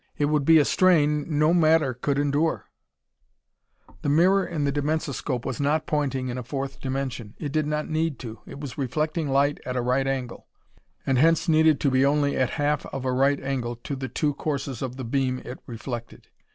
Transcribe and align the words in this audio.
It 0.17 0.25
would 0.25 0.45
be 0.45 0.57
a 0.57 0.65
strain 0.65 1.25
no 1.37 1.53
matter 1.53 1.93
could 1.93 2.17
endure...." 2.17 2.65
The 4.01 4.09
mirror 4.09 4.43
in 4.43 4.63
the 4.63 4.71
dimensoscope 4.71 5.45
was 5.45 5.59
not 5.61 5.85
pointing 5.85 6.27
in 6.27 6.39
a 6.39 6.43
fourth 6.43 6.79
dimension. 6.79 7.35
It 7.37 7.51
did 7.51 7.67
not 7.67 7.87
need 7.87 8.17
to. 8.25 8.39
It 8.47 8.59
was 8.59 8.79
reflecting 8.79 9.29
light 9.29 9.59
at 9.63 9.75
a 9.77 9.81
right 9.83 10.07
angle, 10.07 10.47
and 11.05 11.19
hence 11.19 11.47
needed 11.47 11.79
to 11.81 11.91
be 11.91 12.03
only 12.03 12.35
at 12.35 12.49
half 12.57 12.83
of 12.87 13.05
a 13.05 13.13
right 13.13 13.39
angle 13.43 13.75
to 13.75 13.95
the 13.95 14.09
two 14.09 14.33
courses 14.33 14.81
of 14.81 14.95
the 14.95 15.03
beam 15.05 15.37
it 15.45 15.59
reflected. 15.67 16.29